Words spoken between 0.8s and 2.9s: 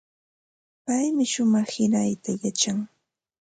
Paymi shumaq sirayta yachan.